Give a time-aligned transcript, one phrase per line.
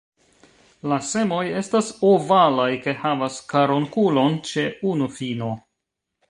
[0.93, 5.53] La semoj estas ovalaj kaj havas karunkulon ĉe unu fino.